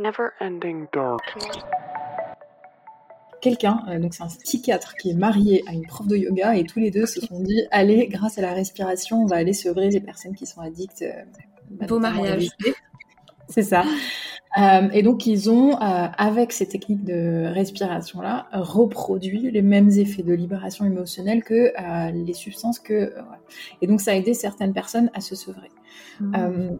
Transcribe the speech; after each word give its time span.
never-ending 0.00 0.86
darkness. 0.92 1.58
Quelqu'un, 3.40 3.82
euh, 3.88 3.98
donc 3.98 4.12
c'est 4.12 4.22
un 4.22 4.28
psychiatre 4.44 4.94
qui 4.96 5.10
est 5.10 5.14
marié 5.14 5.64
à 5.66 5.72
une 5.72 5.86
prof 5.86 6.06
de 6.06 6.16
yoga 6.16 6.56
et 6.56 6.64
tous 6.64 6.78
les 6.78 6.90
deux 6.90 7.06
se 7.06 7.20
sont 7.20 7.40
dit 7.40 7.62
allez, 7.70 8.06
grâce 8.08 8.36
à 8.36 8.42
la 8.42 8.52
respiration, 8.52 9.22
on 9.22 9.26
va 9.26 9.36
aller 9.36 9.54
sevrer 9.54 9.88
les 9.88 10.00
personnes 10.00 10.34
qui 10.34 10.44
sont 10.44 10.60
addictes. 10.60 11.02
euh, 11.02 11.22
bah, 11.70 11.86
Beau 11.86 11.98
mariage. 11.98 12.48
C'est 13.48 13.62
ça. 13.62 13.84
Euh, 14.58 14.88
et 14.92 15.02
donc 15.02 15.26
ils 15.26 15.48
ont, 15.50 15.74
euh, 15.80 16.06
avec 16.18 16.52
ces 16.52 16.66
techniques 16.66 17.04
de 17.04 17.46
respiration-là, 17.54 18.48
reproduit 18.52 19.50
les 19.50 19.62
mêmes 19.62 19.90
effets 19.90 20.22
de 20.24 20.34
libération 20.34 20.84
émotionnelle 20.84 21.42
que 21.42 21.54
euh, 21.80 22.10
les 22.10 22.34
substances 22.34 22.78
que. 22.78 22.92
euh. 22.92 23.12
Et 23.80 23.86
donc 23.86 24.00
ça 24.00 24.10
a 24.10 24.14
aidé 24.14 24.34
certaines 24.34 24.72
personnes 24.72 25.10
à 25.14 25.20
se 25.20 25.34
sevrer. 25.34 25.70
Mhm. 26.20 26.78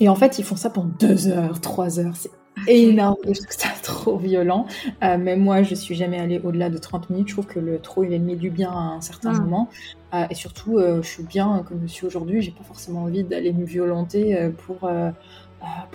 Et 0.00 0.08
en 0.08 0.14
fait, 0.14 0.38
ils 0.38 0.44
font 0.44 0.56
ça 0.56 0.70
pendant 0.70 0.88
deux 0.98 1.28
heures, 1.28 1.60
trois 1.60 1.98
heures. 2.00 2.16
C'est 2.16 2.30
énorme. 2.66 3.16
Je 3.26 3.32
trouve 3.32 3.46
ça 3.50 3.68
trop 3.82 4.16
violent. 4.18 4.66
Euh, 5.02 5.18
mais 5.18 5.36
moi, 5.36 5.62
je 5.62 5.74
suis 5.74 5.94
jamais 5.94 6.18
allée 6.18 6.40
au-delà 6.40 6.70
de 6.70 6.78
30 6.78 7.10
minutes. 7.10 7.28
Je 7.28 7.34
trouve 7.34 7.46
que 7.46 7.58
le 7.60 7.78
trop, 7.80 8.04
il 8.04 8.12
est 8.12 8.18
mis 8.18 8.36
du 8.36 8.50
bien 8.50 8.70
à 8.70 8.74
un 8.96 9.00
certain 9.00 9.32
Mm. 9.32 9.38
moment. 9.40 9.68
Euh, 10.14 10.26
et 10.30 10.34
surtout, 10.34 10.78
euh, 10.78 11.02
je 11.02 11.08
suis 11.08 11.22
bien 11.24 11.64
comme 11.68 11.80
je 11.82 11.86
suis 11.88 12.06
aujourd'hui. 12.06 12.42
J'ai 12.42 12.52
pas 12.52 12.64
forcément 12.64 13.02
envie 13.04 13.24
d'aller 13.24 13.52
me 13.52 13.64
violenter 13.64 14.36
euh, 14.36 14.50
pour, 14.50 14.88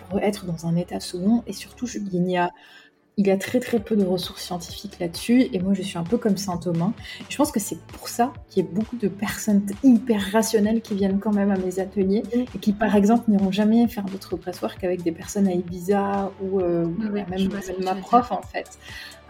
pour 0.10 0.20
être 0.20 0.46
dans 0.46 0.66
un 0.66 0.76
état 0.76 1.00
second. 1.00 1.44
Et 1.48 1.54
surtout, 1.54 1.86
je- 1.88 2.00
il 2.00 2.30
y 2.30 2.38
a 2.38 2.50
il 3.20 3.28
y 3.28 3.32
a 3.32 3.38
très 3.38 3.60
très 3.60 3.80
peu 3.80 3.98
de 3.98 4.06
ressources 4.06 4.44
scientifiques 4.44 4.98
là-dessus 4.98 5.50
et 5.52 5.60
moi 5.60 5.74
je 5.74 5.82
suis 5.82 5.98
un 5.98 6.04
peu 6.06 6.18
comme 6.18 6.38
saint 6.38 6.56
Thomas. 6.56 6.92
Je 7.28 7.36
pense 7.36 7.52
que 7.52 7.60
c'est 7.60 7.78
pour 7.88 8.08
ça 8.08 8.32
qu'il 8.50 8.64
y 8.64 8.66
a 8.66 8.70
beaucoup 8.72 8.96
de 8.96 9.10
personnes 9.10 9.66
hyper 9.84 10.22
rationnelles 10.32 10.80
qui 10.82 10.96
viennent 10.96 11.20
quand 11.20 11.34
même 11.34 11.52
à 11.52 11.58
mes 11.58 11.80
ateliers 11.80 12.24
et 12.34 12.60
qui 12.60 12.72
par 12.72 12.96
exemple 12.96 13.30
n'iront 13.30 13.52
jamais 13.52 13.86
faire 13.90 14.06
d'autres 14.06 14.38
presswork 14.38 14.82
avec 14.86 15.04
des 15.04 15.12
personnes 15.12 15.50
à 15.50 15.52
Ibiza 15.52 16.32
ou 16.42 16.62
euh, 16.62 16.86
même, 17.12 17.50
ma 17.84 17.96
prof 17.96 18.32
en 18.32 18.42
fait. 18.42 18.80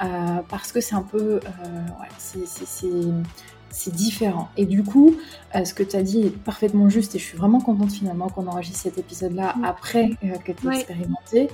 Euh, 0.03 0.05
parce 0.47 0.71
que 0.71 0.81
c'est 0.81 0.95
un 0.95 1.01
peu... 1.01 1.39
euh, 1.39 1.39
ouais, 1.99 2.07
c'est- 2.19 2.45
c'est- 3.71 3.93
différent. 3.93 4.49
Et 4.57 4.65
du 4.65 4.83
coup, 4.83 5.15
euh, 5.55 5.65
ce 5.65 5.73
que 5.73 5.83
tu 5.83 5.95
as 5.95 6.03
dit 6.03 6.21
est 6.21 6.29
parfaitement 6.29 6.89
juste 6.89 7.15
et 7.15 7.19
je 7.19 7.23
suis 7.23 7.37
vraiment 7.37 7.59
contente 7.61 7.91
finalement 7.91 8.29
qu'on 8.29 8.47
enregistre 8.47 8.79
cet 8.81 8.97
épisode-là 8.97 9.55
Mm. 9.57 9.63
après 9.65 10.09
euh, 10.23 10.37
que 10.43 10.51
tu 10.51 10.65
aies 10.65 10.69
Ouais. 10.69 10.75
expérimenté. 10.77 11.49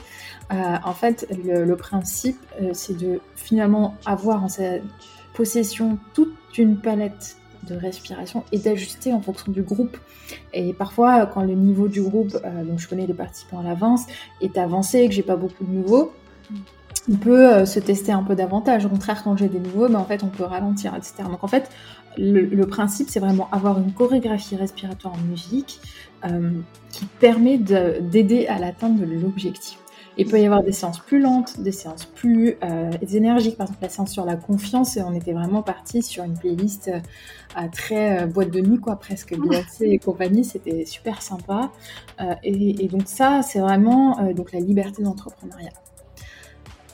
Euh, 0.54 0.76
en 0.84 0.94
fait, 0.94 1.28
le, 1.44 1.66
le 1.66 1.76
principe, 1.76 2.38
c'est 2.74 2.98
de 2.98 3.20
finalement 3.36 3.96
avoir 4.06 4.44
en 4.44 4.50
sa 4.50 4.64
possession 5.34 5.98
toute 6.14 6.34
une 6.58 6.78
palette 6.78 7.38
de 7.68 7.76
respiration 7.76 8.44
et 8.52 8.60
d'ajuster 8.60 9.12
en 9.12 9.22
fonction 9.22 9.52
du 9.52 9.64
groupe. 9.64 9.98
Et 10.54 10.74
parfois, 10.74 11.26
quand 11.26 11.42
le 11.42 11.54
niveau 11.56 11.88
du 11.88 12.02
groupe, 12.02 12.32
donc 12.68 12.80
je 12.80 12.88
connais 12.88 13.08
les 13.08 13.14
participants 13.14 13.60
à 13.60 13.64
l'avance, 13.64 14.04
est 14.42 14.58
avancé 14.58 15.00
et 15.00 15.08
que 15.10 15.14
j'ai 15.16 15.24
pas 15.24 15.36
beaucoup 15.36 15.64
de 15.66 15.72
nouveaux, 15.72 16.14
on 17.12 17.16
peut 17.18 17.54
euh, 17.54 17.66
se 17.66 17.80
tester 17.80 18.12
un 18.12 18.24
peu 18.24 18.36
davantage. 18.36 18.86
Au 18.86 18.90
contraire, 18.90 19.24
quand 19.24 19.38
j'ai 19.38 19.48
des 19.50 19.60
nouveaux, 19.60 19.88
ben, 19.88 20.00
en 20.00 20.06
fait, 20.06 20.24
on 20.24 20.28
peut 20.28 20.44
ralentir, 20.44 20.96
etc. 20.96 21.16
Donc 21.30 21.44
en 21.44 21.48
fait, 21.48 21.70
le, 22.18 22.42
le 22.42 22.66
principe, 22.68 23.10
c'est 23.10 23.20
vraiment 23.20 23.50
avoir 23.52 23.80
une 23.80 23.92
chorégraphie 23.94 24.56
respiratoire 24.56 25.14
en 25.14 25.22
musique 25.30 25.80
euh, 26.26 26.52
qui 26.90 27.06
permet 27.20 27.58
de- 27.58 28.00
d'aider 28.02 28.48
à 28.48 28.58
l'atteinte 28.60 28.98
de 28.98 29.06
l'objectif. 29.06 29.80
Il 30.18 30.28
peut 30.28 30.40
y 30.40 30.46
avoir 30.46 30.64
des 30.64 30.72
séances 30.72 31.00
plus 31.00 31.20
lentes, 31.20 31.60
des 31.60 31.74
séances 31.74 32.06
plus 32.06 32.56
euh, 32.64 32.90
énergiques. 33.12 33.58
Par 33.58 33.66
exemple, 33.68 33.82
la 33.84 33.90
séance 33.90 34.12
sur 34.12 34.24
la 34.26 34.38
confiance, 34.38 34.98
on 34.98 35.14
était 35.14 35.34
vraiment 35.34 35.62
parti 35.62 36.02
sur 36.02 36.24
une 36.24 36.38
playlist 36.38 36.88
euh, 36.88 37.00
à 37.54 37.68
très 37.68 38.24
euh, 38.24 38.26
boîte 38.28 38.50
de 38.50 38.62
nuit, 38.62 38.80
quoi, 38.80 38.96
presque 38.98 39.36
Beyoncé 39.38 39.88
et 39.90 40.00
compagnie. 40.00 40.46
C'était 40.46 40.86
super 40.86 41.22
sympa. 41.22 41.72
Euh, 42.22 42.34
et, 42.44 42.86
et 42.86 42.88
donc 42.88 43.04
ça, 43.08 43.42
c'est 43.42 43.60
vraiment 43.60 44.18
euh, 44.22 44.34
donc 44.34 44.54
la 44.54 44.60
liberté 44.62 45.04
d'entrepreneuriat. 45.04 45.72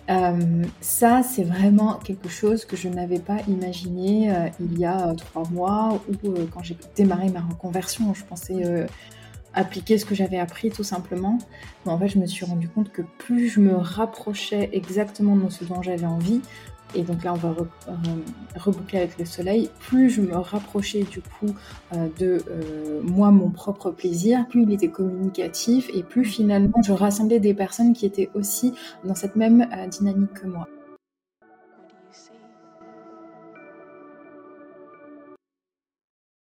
Euh, 0.09 0.63
ça, 0.81 1.21
c'est 1.23 1.44
vraiment 1.44 1.95
quelque 1.95 2.30
chose 2.30 2.66
que 2.66 2.75
je 2.75 2.89
n'avais 2.89 3.19
pas 3.19 3.38
imaginé 3.47 4.31
euh, 4.31 4.49
il 4.59 4.80
y 4.80 4.85
a 4.85 5.09
euh, 5.09 5.13
trois 5.13 5.47
mois 5.49 6.02
ou 6.23 6.31
quand 6.53 6.63
j'ai 6.63 6.78
démarré 6.95 7.29
ma 7.29 7.41
reconversion. 7.41 8.13
Je 8.13 8.23
pensais 8.23 8.88
appliquer 9.53 9.97
ce 9.97 10.06
que 10.06 10.16
j'avais 10.16 10.39
appris 10.39 10.69
tout 10.69 10.84
simplement. 10.84 11.38
Mais 11.85 11.91
en 11.91 12.00
fait, 12.00 12.07
je 12.07 12.17
me 12.17 12.25
suis 12.25 12.45
rendu 12.45 12.69
compte 12.69 12.91
que 12.91 13.01
plus 13.17 13.50
je 13.50 13.59
me 13.59 13.75
rapprochais 13.75 14.69
exactement 14.73 15.35
de 15.35 15.50
ce 15.50 15.63
dont 15.66 15.81
j'avais 15.81 16.06
envie, 16.06 16.41
et 16.94 17.03
donc 17.03 17.24
là, 17.24 17.34
on 17.34 17.38
va 17.38 17.56
euh, 17.88 17.94
reboucler 18.56 19.00
avec 19.00 19.18
le 19.18 19.25
soleil. 19.25 19.69
Plus 19.79 20.09
je 20.09 20.22
me 20.22 20.35
rapprochais 20.35 21.03
du 21.03 21.22
coup 21.22 21.56
euh, 21.94 22.07
de 22.19 22.44
euh, 22.50 23.02
moi, 23.03 23.31
mon 23.31 23.50
propre 23.50 23.91
plaisir, 23.91 24.46
plus 24.50 24.63
il 24.63 24.72
était 24.72 24.90
communicatif 24.90 25.90
et 25.94 26.03
plus 26.03 26.25
finalement 26.25 26.81
je 26.81 26.91
rassemblais 26.91 27.40
des 27.40 27.53
personnes 27.53 27.94
qui 27.94 28.06
étaient 28.06 28.30
aussi 28.34 28.74
dans 29.03 29.16
cette 29.16 29.35
même 29.35 29.68
dynamique 29.90 30.34
que 30.34 30.47
moi. 30.47 30.68